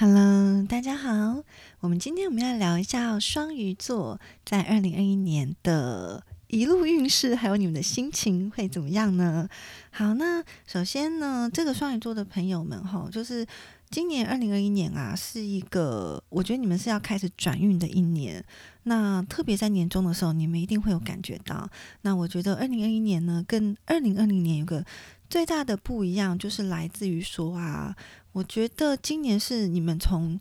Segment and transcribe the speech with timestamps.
[0.00, 1.44] Hello，大家好。
[1.80, 9.46] 我们今天我们要聊一下双鱼座在二零二一年的一路运势，还有你们的心情会怎么样呢？
[9.90, 13.46] 好，那首先呢，这个双鱼座的朋友们哈，就是
[13.90, 18.42] 今年二零二一年啊，是一个我觉得你们是要开始转运的一年。
[18.84, 21.68] 那特别在年终的时候，你们一定会有感觉到。
[22.00, 24.82] 那我觉得二零二一年呢，跟二零二零年有个
[25.28, 27.94] 最大的不一样，就是来自于说啊。
[28.32, 30.40] 我觉得今年是你们从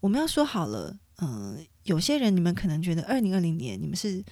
[0.00, 4.24] 我们要说好了，嗯，有些人你们可能觉得二零二零年你们是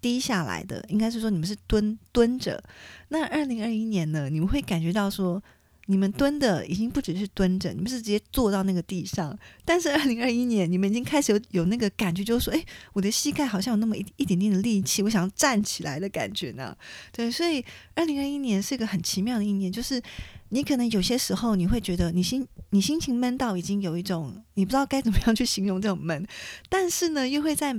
[0.00, 2.62] 低下来的，应该是说你们是蹲蹲着。
[3.08, 5.42] 那二零二一年呢，你们会感觉到说。
[5.86, 9.36] 你们蹲的已经不只是蹲着，你们是直接坐到那个地上。
[9.64, 16.76] 但是二零二一年，你们已经开始有有那个感觉，就是说，哎，我的膝盖好像有那么一一点点的力气，我想要站起来的感觉呢。
[17.12, 20.00] 对，所以二零二一年是一个很奇妙的一年，就是
[20.48, 26.26] 你可能有些时候你会觉得你心你心情闷到已经有一种你不知道该怎么样去形容这种闷，
[26.68, 27.76] 但是呢，又会在。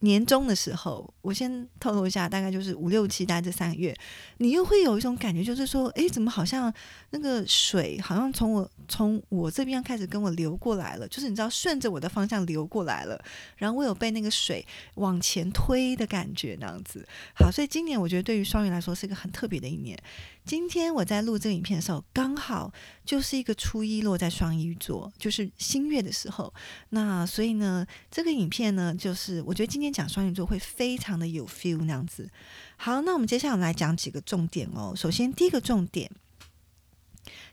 [0.00, 3.96] 年终的时候，我先透露一下，大概就是五六七，大概这三个月，
[4.38, 6.72] 你又会有一种感觉，就是说，哎，怎么好像
[7.10, 13.18] 那个水好像从我从我这边开始跟我流过来了，就是你知道顺着我的方向流过来了，
[13.56, 17.06] 然后我有被那个水往前推的感觉，那样子。
[17.34, 19.98] 好，所以今年我觉得对于双鱼来说是一个很特别的一年。
[20.44, 22.70] 今天我在录这个影片的时候，刚好
[23.02, 26.52] 就是一个初一落在双鱼座，就是新月的时候。
[26.90, 32.28] 那所以呢，这个影片呢，就是我觉得今天讲双鱼座会非常的有 feel 那样子。
[32.76, 34.92] 好，那我们接下来来讲几个重点哦。
[34.96, 36.10] 首先，第一个重点，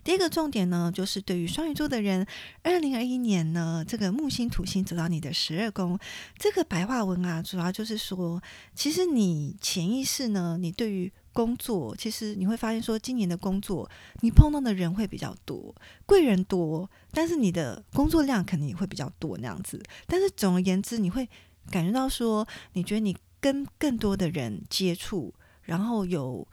[0.04, 2.26] 第一个重点呢，就是对于双鱼座的人，
[2.64, 6.00] 二零二一年呢，这个木星土星走到你的十二宫，
[6.38, 8.42] 这个白话文啊，主要就是说，
[8.74, 15.74] 其实你潜意识呢，你对于工作其实你会发现，说今年的工作你碰到的人会比较多，
[16.06, 19.82] 贵人多，但是你的工作量肯定也会比较多那样子。
[20.08, 21.30] 但是总而言之，你会
[21.70, 25.34] 感觉到说，你觉得你跟更多的人接触，
[25.64, 26.48] 然后有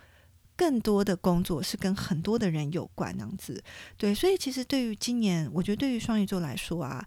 [0.57, 3.63] 更多的工作是跟很多的人有关那样子。
[3.97, 7.07] 对，所以其实对于今年，我觉得对于双鱼座来说啊，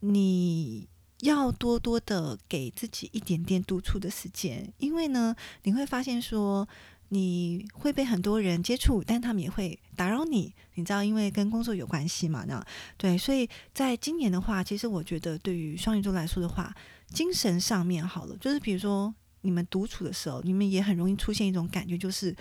[0.00, 0.88] 你。
[1.22, 6.68] 要多多的给自己一点点独处的时间，因为呢，你会发现说
[7.08, 12.64] 你会被很多人接触，但他们也会打扰你，你知道，因为跟工作有关系嘛，那
[12.96, 16.72] 对，所以在今年的话，其实我觉得对于双鱼座来说的话，
[17.08, 22.34] 精神上面好了，就是比如说你们独处的时候，你们也很容易出现一种感觉，就是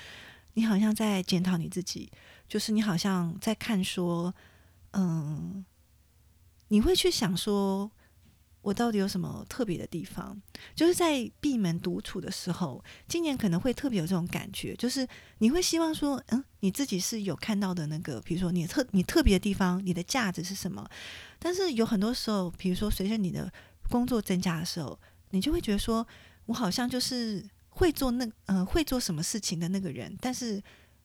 [0.53, 2.11] 你好像在检讨你自己，
[2.47, 4.33] 就是你好像在看说，
[4.91, 5.66] 嗯，
[6.67, 7.91] 你会去想说。
[8.63, 10.41] 我到底有什么特别的地方？
[10.75, 15.07] 就是在闭门独处的时候，今年可能会特别有这种感觉，就是
[15.38, 20.85] 你会希望说，嗯，你自己是有看到的那个，比如说你特你特别的地方，你的价值是什么？
[21.39, 23.49] 但是有很多时候，比如说随着你的
[23.90, 24.98] 工作增加的时候，
[25.31, 26.06] 你就会觉得说，
[26.46, 30.62] 我好像就是会做那呃会做什么事情的那个人，但是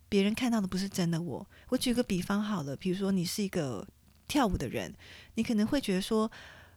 [0.09, 1.47] 别人看到的不是真的我。
[1.69, 3.87] 我举个比方好了，比如说你是一个
[4.29, 4.95] 跳舞的人，
[5.35, 6.31] 你可能会觉得说。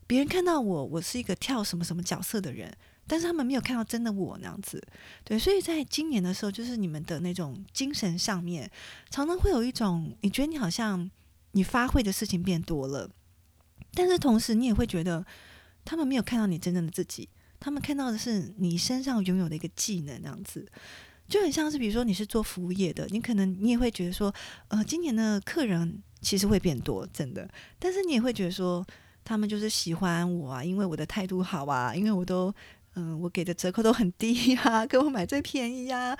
[0.08, 2.72] 别人看到我，我是一个跳什么什么角色的人，
[3.08, 4.80] 但是他们没有看到真的我那样子，
[5.24, 8.70] 对，所以在今年的时候，就是你们的那种精神上面，
[9.10, 11.10] 常常会有一种，你觉得你好像
[11.54, 13.10] 你发挥的事情变多了，
[13.96, 15.26] 但是同时你也会觉得
[15.85, 17.29] 他们没有看到你真正的自己，
[17.59, 20.68] 他们看到的是你身上拥有的一个技能这样子，
[21.29, 24.34] 就很像是比如说你是做服务业的，你可能你也会觉得说，
[24.68, 28.85] 呃，今年的客人其实会变多，真的，但是你也会觉得说。
[29.28, 32.53] 他们就是喜欢我啊，因为我的态度好啊，因为我都
[32.96, 36.18] 嗯，我给的折扣都很低呀，给我买最便宜呀。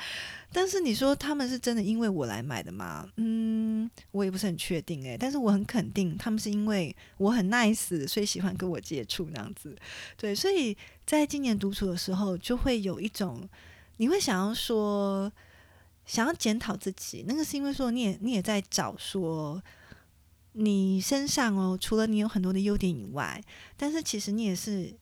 [0.52, 3.08] 但是你说他们是真的因为我来买的吗？
[3.18, 5.18] 嗯，我也不是很确定诶。
[5.18, 9.76] 但是我很肯定，他们是因为我很 nice，所以喜欢跟我接触那样子。
[10.18, 13.48] 对，所以在今年独处的时候，就会有一种
[13.98, 15.32] 你会想要说，
[16.06, 17.26] 想要检讨自己。
[17.28, 19.62] 那个是因为说，你也你也在找说。
[20.58, 23.44] 你身上哦，除了你有很多的优点以外，
[23.76, 24.96] 但是其实你也是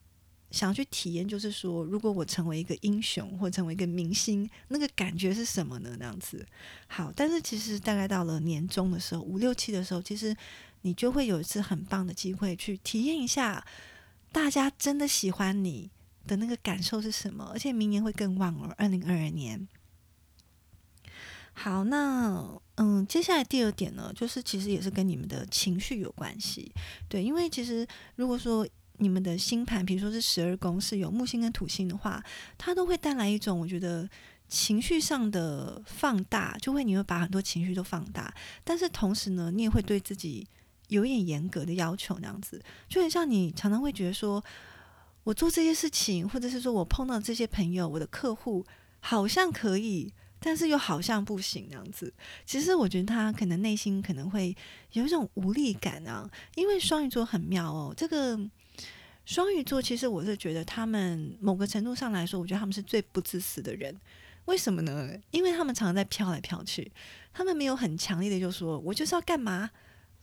[0.54, 5.96] 想要去体验，就是说，如果我成为一个英雄或成为一个明星，那个感觉是什么呢？
[6.00, 6.46] 那样子。
[6.88, 10.34] 好，但是其实大概到了年终的时候，五六七的时候，其实
[10.84, 13.66] 你就会有一次很棒的机会去体验一下，
[14.32, 15.90] 大家真的喜欢你
[16.28, 17.50] 的那个感受是什么？
[17.52, 19.68] 而且明年会更旺哦，二零二二年。
[21.56, 26.72] 好，那嗯，接下来第二点呢，就是其实也是跟你们的情绪有关系，
[27.10, 28.68] 对，因为其实如果说
[29.04, 32.24] 你们的星盘，比如说是十二宫是有木星跟土星的话，
[32.58, 34.10] 它都会带来一种我觉得
[34.48, 38.34] 情绪上的放大，就会你会把很多情绪都放大，
[38.64, 40.48] 但是同时呢，你也会对自己
[40.88, 44.44] 有一点严格的要求那样子，就很像你常常会觉得说，
[45.24, 48.66] 我做这些事情，或者是说我碰到这些朋友，我的客户
[49.00, 52.14] 好像可以，但是又好像不行那样子。
[52.46, 54.56] 其实我觉得他可能内心可能会
[54.92, 58.40] 有一种无力感啊，因为双鱼座很妙哦，这个。
[59.25, 63.96] 双鱼座其实我是觉得他们某个程度上来说，我觉得他们是最不自私的人。
[64.46, 65.18] 为什么呢？
[65.31, 66.92] 因为他们常常在飘来飘去，
[67.34, 69.70] 他们没有很强烈的就说“我就是要干嘛”，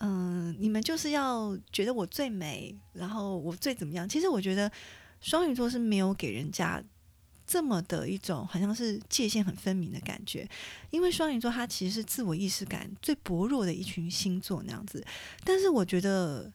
[0.00, 4.06] 嗯，你们就是要觉得我最美，然后我最怎么样？
[4.06, 4.70] 其实我觉得
[5.22, 6.82] 双鱼座是没有给人家
[7.46, 10.46] 这么的一种好像是界限很分明的感觉，
[10.90, 15.02] 因为双鱼座它其实是自我意识感最薄弱的一群星座那样子。
[15.42, 16.52] 但是我觉得。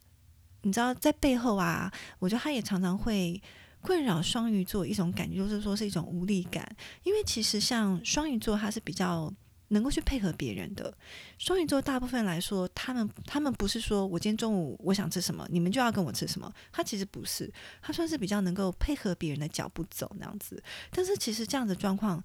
[0.66, 3.40] 你知道，在背后啊，我觉得他也常常会
[3.82, 6.68] 困扰双鱼座一种感觉，就是说是一种无力感。
[7.04, 9.32] 因为其实像双鱼座，他是比较
[9.68, 10.92] 能够去配合别人的。
[11.38, 16.52] 双鱼座大部分来说，他们他们不是说我今天中午我想吃什么，你们就要跟我吃什么。
[16.72, 20.64] 他其实不是，他算是比较能够配合别人的脚步走那样子。
[20.90, 22.24] 但是其实这样的状况，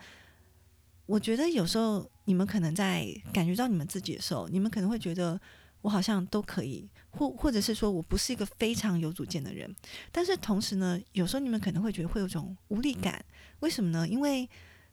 [1.04, 5.38] 我觉得有时候你们可能在感觉到你们自己的时候，你们可能会觉得。
[5.82, 9.74] 我好像都可以，或或者是说我不是一个非常有主见的人，
[10.12, 13.24] 但是同时呢，有时候你们可能会觉得会有种无力感，
[13.60, 14.06] 为什么呢？
[14.06, 14.48] 因为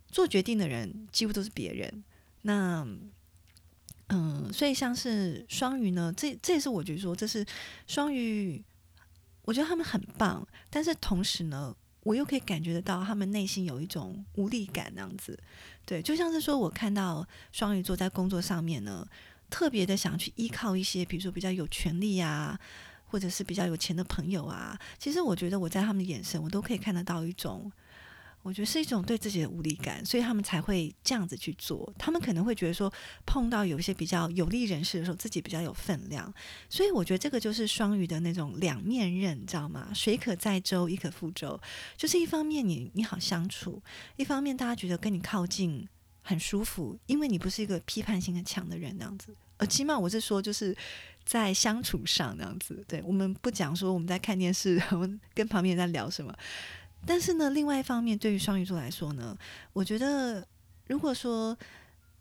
[0.09, 2.03] 做决定的人几乎都是别人。
[2.43, 2.87] 那，
[4.07, 7.45] 嗯，所以像是双鱼呢，这这也是我觉得说，这是
[7.85, 8.63] 双鱼，
[9.41, 15.37] 我觉得他们很棒，但是同时呢，我又可以感觉得到他们内心有一种无力感，那样子。
[15.85, 19.05] 对，就像是说我看到双鱼座在工作上面呢。
[19.49, 22.59] 特别的想去依靠一些，比如说比较有权利啊，
[23.05, 24.77] 或者是比较有钱的朋友啊。
[24.99, 27.71] 其实我觉得我在他们的眼神，我都可以看得到一种，
[28.43, 31.93] 我觉得是一种对自己的无力感，所以他们才会这样子去做。
[31.97, 32.91] 他们可能会觉得说，
[33.25, 36.33] 碰到有一些比较有利人士的时候，自己比较有分量。
[36.69, 39.89] 所以我觉得这个就是双鱼的那种两面刃，你知道吗？
[39.93, 41.59] 水可载舟，亦可覆舟。
[41.95, 43.81] 就是一方面你你好相处，
[44.17, 45.87] 一方面大家觉得跟你靠近。
[46.27, 49.33] 很舒服，因为你不是一个批判性很强的人，那样子。
[49.55, 50.75] 呃，起码我是说，就是
[51.23, 52.83] 在相处上那样子。
[52.85, 56.35] 对我们不讲说我们在看电视， 我们跟旁边人在聊什么。
[57.05, 59.37] 但是呢，另外一方面，对于双鱼座来说呢，
[59.71, 60.45] 我觉得
[60.87, 61.57] 如果说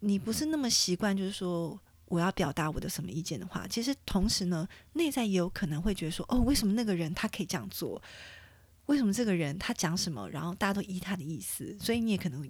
[0.00, 8.00] 你不是那么习惯，就是说我要表达我的什么意见的话，其实同时呢，内在也有可能会觉得说，哦，为什么那个人他可以这样做？
[8.87, 11.76] 为什么这个人他讲什么，然后大家都依他的意思？
[11.81, 12.49] 所以你也可能。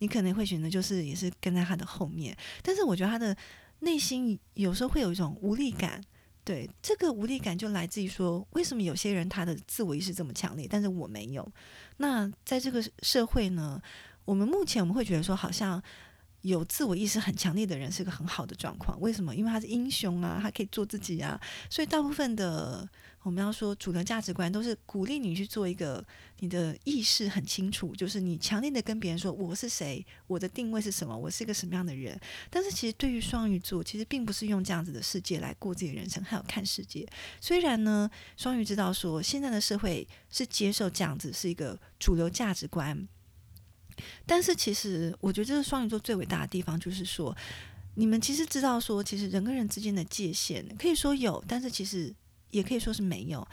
[0.00, 3.34] 你可能会选择就是也是跟在他的后面，但是我觉得他的
[3.78, 6.02] 内心有时候会有一种无力感，
[6.44, 11.50] 对这个无力感就来自于说，为什么有些人他的自我意识这么强烈，但是我没有？
[11.98, 13.80] 那在这个社会呢，
[14.24, 15.82] 我们目前我们会觉得说，好像。
[16.42, 19.36] 有自我意识很强烈的人是个很好的状况，为什么？
[19.36, 21.38] 因为他是英雄啊，他可以做自己啊，
[21.68, 22.88] 所以大部分的
[23.22, 26.02] 我们要说主流价值观都是鼓励你去做一个
[26.38, 32.18] 你的意识很清楚，就是你强烈的跟别人说我是谁，我的定位是什么，我是一个什么样的人。
[32.48, 37.06] 但是其实对于双鱼座，其实并不是用这样子的世界来过自己的人生，还有看世界。
[37.40, 43.06] 虽然呢，双鱼知道说现在的社会是接受这样子是一个主流价值观。
[44.24, 47.36] 但是其实，我觉得这是双鱼座最伟大的地方，就是说，
[47.96, 52.14] 你们其实知道说，其实人跟人之间的界限可以说有，但是其实
[52.50, 53.46] 也可以说是没有。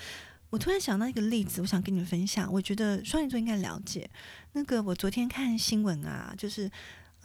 [0.50, 2.52] 我突然想到一个例子，我想跟你们分享。
[2.52, 4.10] 我觉得双鱼座应该了解。
[4.54, 6.72] 那个我昨天看新闻啊，就是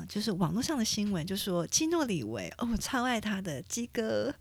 [0.09, 4.35] 就是网络上的新闻，就说基诺里维哦，我超爱他的基哥，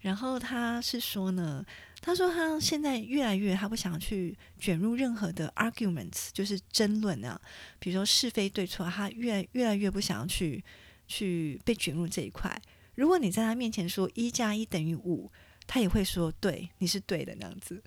[0.00, 1.64] 然后他是说呢。
[2.02, 7.40] 他说：“他现在越来越，他不想去卷入任何的 arguments，就是争论啊，
[7.80, 10.62] 比如说是非对错，他越越来越不想要去
[11.08, 12.60] 去被卷入这一块。
[12.94, 15.32] 如果你在他面前说一加一等于五，
[15.66, 17.82] 他也会说对，你是对的那样子。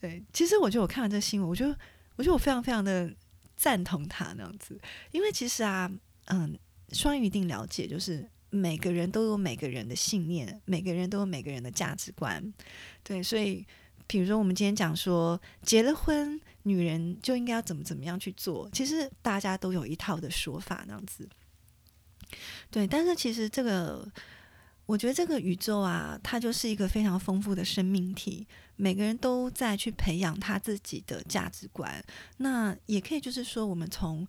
[0.00, 1.76] 对，其实我觉得我看完这个新闻，我觉得
[2.16, 3.12] 我觉得我非常非常的
[3.56, 5.90] 赞同他那样子，因为其实啊，
[6.26, 6.58] 嗯，
[6.92, 12.52] 双鱼一定了解，就是。”每个人都有每个人的信念，每个人都有每个人的价值观，
[13.02, 13.66] 对，所以，
[14.06, 21.26] 比如说我们今天讲说，结了婚，女人就应该要怎么怎么样去做，其实大家都有一套的说法，那样子，
[22.70, 24.06] 对，但是其实这个，
[24.92, 28.46] 我觉得这个宇宙啊，它就是一个非常丰富的生命体，
[28.76, 32.04] 每个人都在去培养他自己的价值观，
[32.36, 34.28] 那也可以就是说，我们从。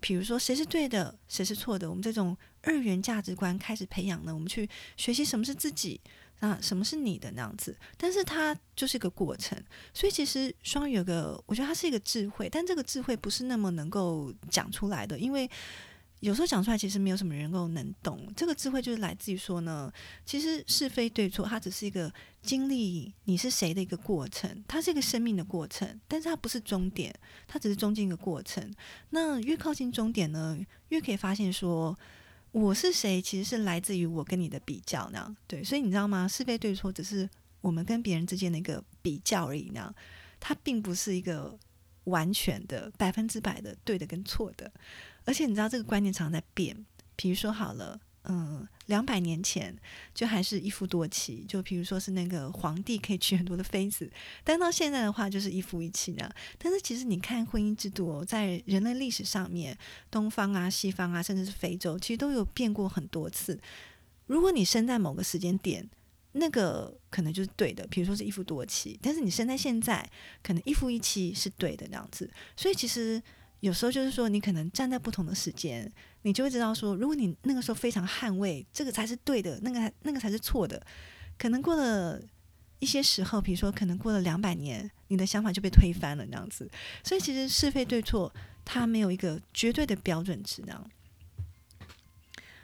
[0.00, 1.90] 比如说，谁是对的，谁是错的？
[1.90, 4.32] 我们这种二元价值观开始培养呢？
[4.32, 6.00] 我们去学习什么是自己，
[6.38, 7.76] 啊，什么是你的那样子。
[7.96, 9.60] 但是它就是一个过程，
[9.92, 15.50] 所以其实双鱼有个，我觉得它是一个智慧，但这个智慧不是那么能够讲出来的，因为
[16.20, 18.26] 有时候讲出来，其实没有什么人够能懂。
[18.34, 19.92] 这个智慧就是来自于说呢，
[20.26, 27.14] 其实是非对错，它只是一个经历你是谁的一个过程，它是一个生命的过程，但是它不是终点，
[27.46, 28.68] 它只是中间一个过程。
[29.10, 30.58] 那越靠近终点呢，
[30.88, 31.96] 越可以发现说
[32.50, 35.36] 我是谁，其实是来自于我跟你的比较那样。
[35.46, 36.26] 对，所以你知道吗？
[36.26, 37.28] 是非对错只是
[37.60, 39.94] 我们跟别人之间的一个比较而已，那样
[40.40, 41.56] 它并不是一个
[42.04, 44.72] 完全的百分之百的对的跟错的。
[45.28, 46.74] 而且你知道这个观念常在变，
[47.14, 49.76] 比如说好了，嗯，两百年前
[50.14, 54.10] 就还是一夫多妻，就比如说是那个皇帝可以娶很多的妃子，
[54.42, 56.30] 但到现在的话就是一夫一妻呢。
[56.56, 59.76] 但是其实你看婚姻制度在人类历史上面，
[60.10, 63.60] 东方啊、西方啊，甚至是非洲，其实都有变过很多次。
[64.28, 65.86] 如果你生在某个时间点，
[66.32, 70.10] 那个可能就是对的，比如说是一夫多妻，但是你生在现在，
[70.42, 72.30] 可能一夫一妻是对的那样子。
[72.56, 73.22] 所以其实。
[73.60, 75.90] 有时候就是说，你可能站在不同的时间，
[76.22, 80.80] 你就会知道说，如果你那个时候非常捍卫这个才是对的，那个那个才是错的，
[81.36, 82.22] 可能过了
[82.78, 86.70] 一些时候，比如说可能过了两百年，你的想法就被推翻了那样子。
[87.02, 88.32] 所以其实是非对错，
[88.64, 90.80] 它没有一个绝对的标准值那。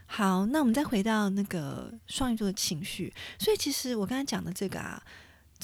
[0.07, 3.13] 好，那我们再回到那个双鱼座的情绪。
[3.39, 5.03] 所以其实我刚才讲的这个啊。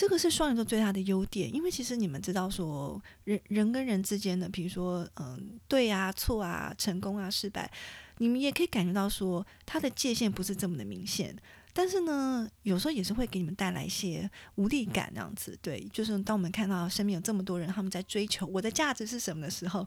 [0.00, 7.70] 这个是双鱼座最大的优点，因为其实你们知道，说人人跟人之间的，比如说，嗯，对啊、错啊、成功啊、失败，
[8.16, 11.36] 你们也可以感觉到说，它的界限不是这么的明显。
[11.74, 15.58] 但是呢，有时候也是会给你们带来一些无力感，那样子。
[15.60, 19.86] 对，就是当我们看到身边有这么多人，他们在追求我的价值是什么的时候，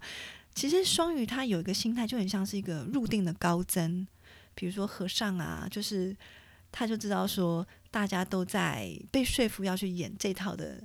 [0.54, 4.06] 其实双鱼他有一个心态，就很像是一个入定的高僧，
[4.54, 6.16] 比如说和尚啊，就是
[6.74, 7.66] 他就知道说。
[7.94, 10.84] 大家都在被说服要去演这套的，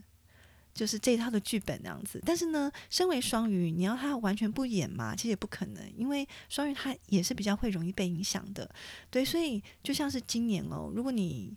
[0.75, 2.21] 就是这套的剧本那样子。
[2.23, 5.16] 但是呢，身为双鱼，你要他完全不演嘛？
[5.16, 8.71] 其实也不可能，因为双鱼他也是比较会容易被影响的。
[9.09, 11.57] 对，所以就像是今年哦，如果你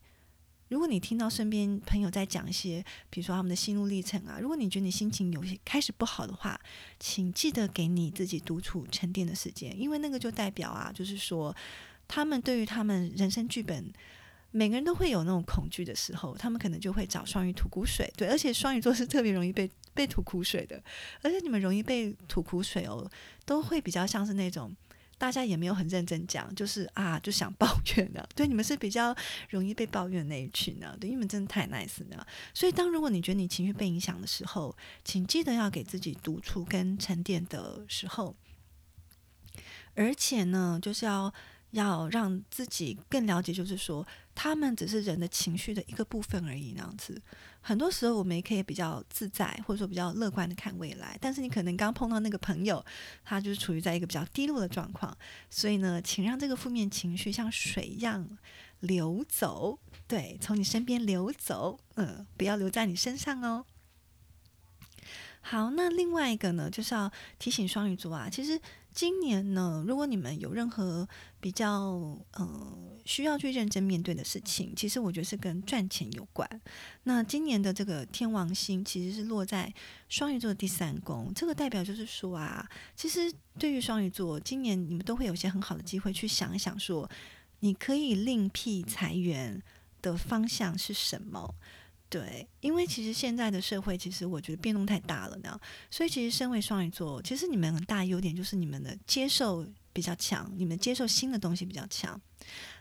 [0.69, 6.57] 如果你听到身边朋友在讲一些，比如说他们的心路历程啊，如果你觉得你心情有些开始不好的话，
[6.97, 11.53] 请记得给你自己独处沉淀的时间，因为那个就代表啊，就是说
[12.07, 13.91] 他们对于他们人生剧本。
[14.51, 20.81] 每个人都会有那种恐惧的时候，他们可能就会找双鱼吐苦水，对，而且双鱼座是特别容易被 被吐苦水的，
[21.21, 23.09] 而且你们容易被吐苦水哦，
[23.45, 24.75] 都会比较像是那种
[25.17, 29.15] 大家也没有很认真讲，就是啊就想抱怨的，对，你们是比较
[29.49, 38.35] 容易被抱怨那一群呢，对，你们真的太 nice 了，所以当如果你觉得你情绪被影响的时候，请记得要给自己独处跟沉淀的时候，
[39.95, 41.33] 而且呢，就是要。
[41.71, 46.73] 要让自己更了解，就是说，他们只是人的情绪的一个部分而已。
[46.75, 47.21] 那样子，
[47.61, 51.17] 很多时候我们也可以比较自在，或者说比较乐观的看未来。
[51.21, 52.83] 但是你可能刚碰到那个朋友，
[53.23, 55.15] 他就是处于在一个比较低落的状况，
[55.49, 58.27] 所以呢，请让这个负面情绪像水一样
[58.79, 63.65] 流走，对，从你身边流走，嗯，不要留在你身上哦。
[65.41, 68.59] 好，那另外一个呢，就是要提醒双鱼座啊，其实。
[68.93, 71.07] 今年呢，如果你们有任何
[71.39, 76.45] 比较呃需要去认真面对的事情，其实我觉得是跟赚钱有关。
[77.03, 79.73] 那今年的这个天王星其实是落在
[80.09, 87.09] 双鱼座的第三宫，这个代表就是说啊，其实对于双鱼座，今年你们都会有些很好的机会去想一想，说
[87.61, 89.63] 你可以另辟财源
[90.01, 91.55] 的方向是什么。
[92.11, 95.57] 对，因为其实现在的社会，其实我觉得变动太大了呢。
[95.89, 102.19] 所以其实身为双鱼座，其实你们很大优点就是你们的接受比较强，你们接受新的东西比较强。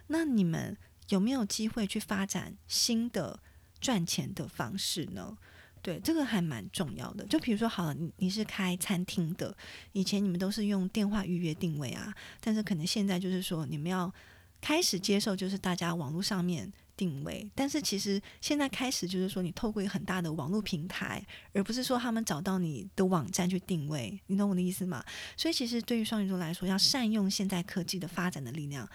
[0.09, 0.77] 那你们
[1.11, 3.39] 有没有机会去发展新的
[3.81, 5.39] 赚钱的方式呢？
[5.81, 7.25] 对，这个还蛮重要的。
[7.27, 9.57] 就比如说，好了，你你是开餐厅的，
[9.93, 14.13] 以前你们都是用电话预约定位啊，但是可能现在就是说，你们要
[14.61, 16.73] 开始接受，就是大家网络上面。
[17.01, 25.03] 定位，但是其实现在开始就是说，你透过一个很大的网络平台，而不是说他们找到你的网站去定位，你懂我的意思吗？
[25.35, 28.87] 所以其实对于双鱼座来说，要善用现在科技的发展的力量，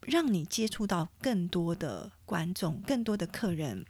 [0.00, 3.86] 让你接触到更多的观众、更多的客人，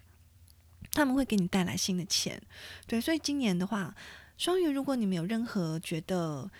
[0.92, 2.42] 他们会给你带来新的钱。
[2.86, 3.96] 对，所以今年的话，
[4.36, 6.50] 双鱼，如果你们有任何觉得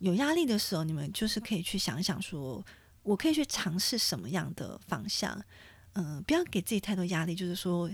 [0.00, 2.66] 有压力的时候，你们就是可以去想想，说
[3.04, 5.40] 我可以去尝试什么样的方向。
[5.96, 7.90] 嗯，不要给自己太多压力，就是说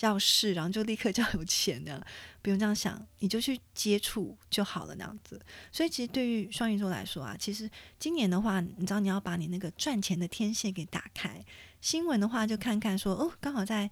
[0.00, 2.06] 要试，然后就立刻就要有钱的，
[2.42, 5.40] 不用这样想，你就去接触就好了那样子。
[5.72, 11.42] 所以其实对于双鱼座来说啊，其实今年的话，你知道你要把你那个赚钱的天线给打开。
[11.80, 13.90] 新闻的话，就看看说哦，刚好在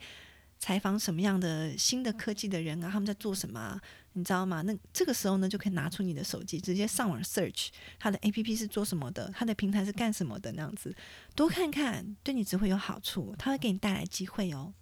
[0.58, 3.80] 采访什么样的新的科技的人啊，他们在做什么，
[4.14, 4.62] 你知道吗？
[4.62, 7.68] 那这个时候呢，就可以拿出你的手机，直接上网 search
[7.98, 10.96] 它的 A P P 是做什么的，它的平台是干什么的，那样子
[11.36, 14.72] 多看看，对你只会有好处，它会给你带来机会哦。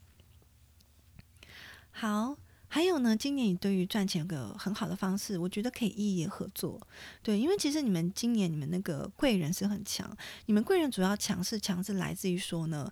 [1.91, 2.37] 好。
[2.75, 6.81] 还有呢，今年你对于赚钱有个很好的方式，我觉得可以异业合作。
[7.23, 10.11] 对，因为其实你们今年你们那个贵人是很强，
[10.47, 12.91] 你们贵人主要强势强是来自于说呢，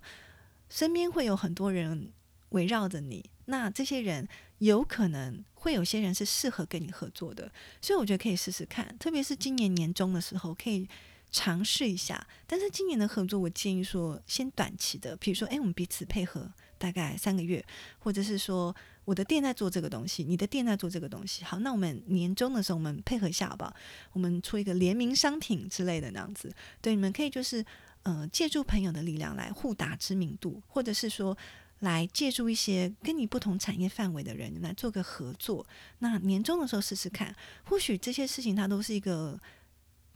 [0.69, 2.11] 身边会有很多人
[2.49, 4.27] 围绕着你，那这些人
[4.59, 7.51] 有可能会有些人是适合跟你合作的，
[7.81, 10.87] 所以我觉得可以试试看，特别是今年年终的时候可以。
[11.33, 17.65] 尝试一下，但是今年的合作，我建议说先短期的，比如说，哎，我们彼此配合大概三个月，
[17.99, 18.75] 或者是说
[19.05, 23.73] 我的店在做这个东西，你的店在做这个东西，好，那我们年终的时候我们配合一下好不好？
[24.11, 27.65] 我们出一个联名商品之类的那样子，对，你们可以就是
[28.03, 31.37] 呃借助朋友的力量来互打知名度，或者是说
[31.81, 35.67] 来借助一些跟你不同产业范围的人来做个合作，
[35.99, 37.35] 那年终的时候试试看，
[37.65, 39.39] 或许这些事情它都是一个。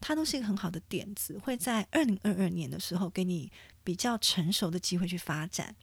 [0.01, 3.51] 它都是一个很好的点子，会在二零二二年的时候给你
[3.83, 5.73] 比较成熟的机会去发展。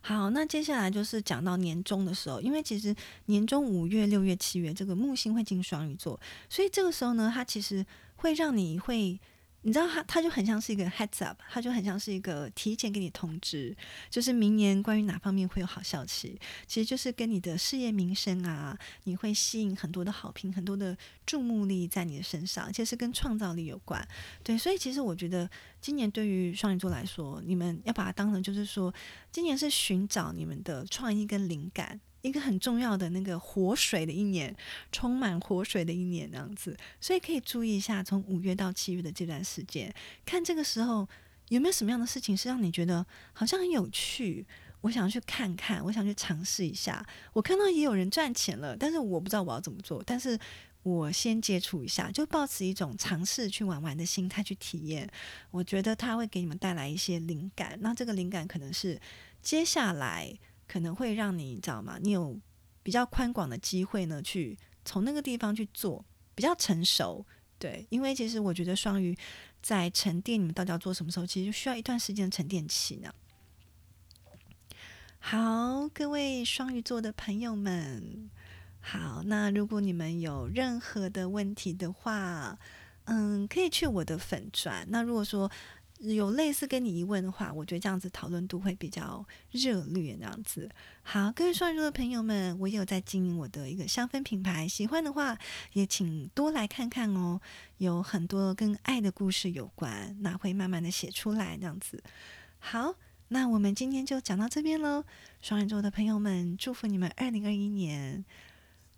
[0.00, 2.94] 好，那接下来就是讲到年终的时候，因为其实
[3.26, 7.84] 年终五月、六月、七月这个木星会进双鱼座，所以这个时候呢，它其实
[8.16, 9.20] 会让你会。
[9.66, 13.74] 你知道他，他就很像是一个 heads up，他就很像是一个提前给你通知，
[14.10, 20.94] 就是明年关于哪方面会有好消息，其实就是跟你的事业名声啊，你会吸引很多的好评，很多的
[21.24, 24.06] 注目力在你的身上，而且是跟创造力有关。
[24.42, 25.48] 对，所以其实我觉得
[25.80, 28.92] 今年对于双鱼座来说，你们要把它当成就是说，
[29.32, 31.98] 今年是寻找你们的创意跟灵感。
[32.24, 34.56] 一个很重要的那个活水的一年，
[34.90, 41.06] 充满活水的一年，这样子，所以可以注意一下，从五月到七月的这段时间，看这个时候
[41.50, 43.04] 有没有什么样的事情是让你觉得
[43.34, 44.46] 好像很有趣，
[44.80, 47.06] 我想去看看，我想去尝试一下。
[47.34, 50.38] 我看到也有人赚钱了，但是我不知道我要怎么做，但是
[50.82, 55.06] 我先接触一下，就抱持一种尝试去玩玩的心态去体验，
[55.50, 57.76] 我觉得它会给你们带来一些灵感。
[57.82, 58.98] 那这个灵感可能是
[59.42, 60.34] 接下来。
[60.74, 62.00] 可能会让你知道吗？
[62.02, 62.36] 你有
[62.82, 67.24] 比较宽广的机会呢，去从那个地方去做，比较成熟。
[67.60, 69.16] 对，因为其实我觉得双鱼
[69.62, 73.14] 在沉淀，你们到底要做什么时候，其实就需要一段时间的沉淀期呢。
[75.20, 78.28] 好，各位双鱼座的朋友们，
[78.80, 82.58] 好，那如果你们有任何的问题的话，
[83.04, 84.84] 嗯，可以去我的粉钻。
[84.90, 85.48] 那如果说，
[86.12, 90.16] 有类似跟你疑问的话，我觉得这样子讨论度会比较热烈。
[90.20, 90.70] 那样子，
[91.02, 95.38] 好，各位双鱼座的朋友们，我也有在经营我的一个香氛品牌，喜欢的话
[95.72, 97.40] 也请多来看看哦。
[97.78, 101.56] 有很多跟爱的故事有关，那会慢慢的写出来。
[101.56, 102.02] 这样子，
[102.58, 102.94] 好，
[103.28, 105.04] 那我们今天就讲到这边喽。
[105.40, 108.24] 双鱼座的朋友们，祝福你们二零二一年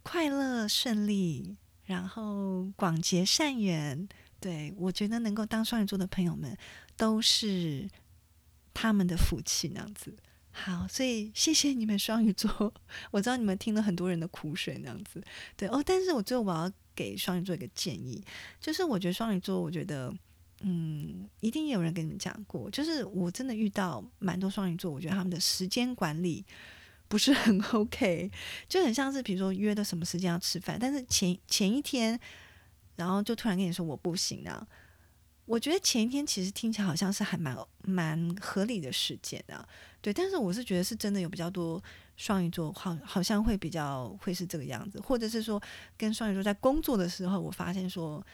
[0.02, 4.08] 快乐顺利，然后广结善缘。
[4.38, 6.56] 对，我觉得能够当双鱼座的朋友们，
[6.96, 7.88] 都是
[8.74, 10.14] 他们的福气那样子。
[10.50, 12.72] 好，所以谢谢你们双鱼座。
[13.12, 15.22] 我知道你们听了很多人的苦水那样子。
[15.56, 18.22] 对哦，但是我最后我要给双鱼座一个建议，
[18.60, 20.12] 就是我觉得双鱼座，我觉得
[20.62, 26.44] 嗯，一定有人跟你们讲过，就是我真的遇到蛮多双鱼座，我觉得他们的时间管理
[27.08, 28.30] 不是很 OK，
[28.68, 32.18] 就很像是比如说约的什么时间要吃饭，但是前前一天。
[32.96, 34.66] 然后就突然跟你说我不行啊！
[35.46, 39.66] 我觉得前一天其实听起来好像是还蛮蛮合理的事件啊，
[40.02, 40.12] 对。
[40.12, 41.82] 但是我是觉得是真的有比较多
[42.16, 45.62] 双鱼座，好好像会比较会是这个样子，或者是说
[45.96, 48.24] 跟双鱼座在工作的时候，我发现说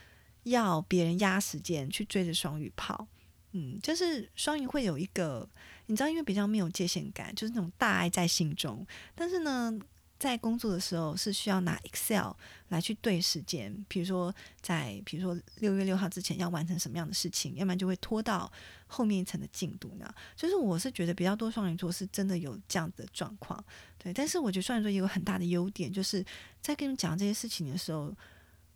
[0.45, 3.07] 要别人压时间去追着双鱼跑，
[3.53, 5.49] 嗯，就是双鱼会有一个
[5.87, 9.79] 你知道，因为比较没有界限感，就是那种大爱在心中，但是呢。
[10.23, 12.31] 在工作的时候是需要拿 Excel
[12.69, 18.49] 来去对时间，比如说在比如说六月六号之前要完成什么样的事情，要不然就会拖到
[18.87, 20.09] 后面一层的进度呢。
[20.37, 23.65] 就是我是觉得比较多双鱼座是真的有这样的状况，
[23.99, 24.15] 对。
[24.15, 26.25] 但是我觉得双鱼座也有很大的优点，就是
[26.61, 28.15] 在跟你讲这些事情的时候，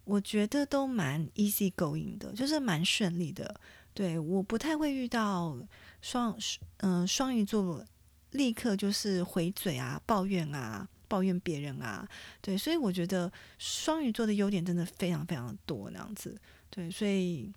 [0.03, 3.61] 我觉得都蛮 easy going 的，就是蛮顺利的。
[3.95, 5.57] 对，我不太会遇到
[6.03, 6.37] 双
[6.79, 7.85] 嗯双鱼座
[8.33, 10.89] 立刻就是回嘴啊、抱怨啊。
[11.09, 12.07] 抱怨别人啊，
[12.41, 16.37] 对，所以我觉得双鱼座的优点真的非常非常多，那样子，
[16.71, 17.53] 对，所以，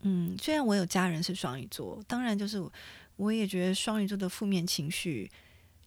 [0.00, 2.62] 嗯，虽然我有家人是双鱼座，当然就是
[3.16, 5.30] 我也觉得双鱼座的负面情绪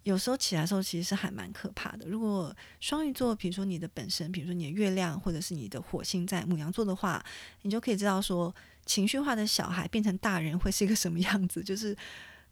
[0.03, 2.07] 有时候起来的时候，其实是还蛮可怕的。
[2.07, 7.23] 如果双鱼座，比如说你的本身，比如说你的月亮或者是你的火星在母羊座的话，
[7.61, 11.95] 你就可以知道说，情绪化的小孩变成大人会是一个什么样子，就是。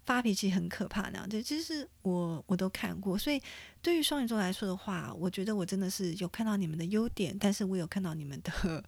[0.08, 3.18] 发脾气很可怕那样子，其实我我都看过。
[3.18, 3.40] 所以
[3.82, 8.84] 对于双鱼座来说的话，我觉得我真的是有看到你们的优点，但是我有看到你们的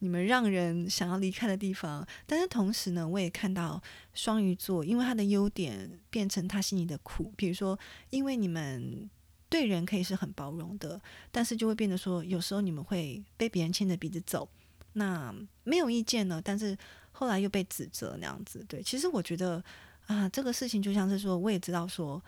[0.00, 2.04] 你们让人想要离开的地方。
[2.26, 3.80] 但是同时呢，我也看到
[4.12, 7.32] 双鱼座，因为他的优点变成他心里的苦。
[7.36, 7.78] 比如说，
[8.10, 9.08] 因为你们
[9.48, 11.00] 对人可以是很包容的，
[11.30, 14.48] 但是就会变得说，有时候你们会被别人牵着鼻子走。
[14.94, 16.76] 那没有意见呢，但是
[17.12, 18.64] 后来又被指责那样子。
[18.66, 19.62] 对，其实我觉得
[20.06, 22.22] 啊，这个事情就像是说，我也知道说，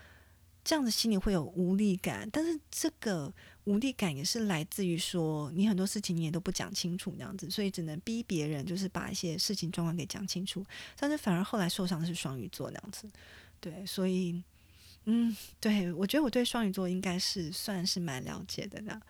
[0.65, 3.33] 这样子心里会有无力感，但是这个
[3.65, 10.65] 无力感也是来自于说，你很多事情你也都不讲清楚那样子，所以只能逼别人，就是把一些事情状况给讲清楚。
[10.99, 13.09] 但是反而后来受伤的是双鱼座那样子。
[13.61, 14.43] 对，所以
[15.05, 19.01] 嗯，对我觉得我对双鱼座应该是算是蛮了解的呢。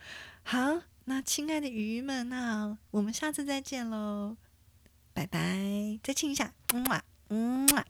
[0.42, 0.80] 好。
[1.10, 4.36] 那亲爱的鱼们，那我们下次再见喽，
[5.14, 5.98] 拜拜！
[6.02, 7.82] 再亲一下，嗯嘛，嗯嘛。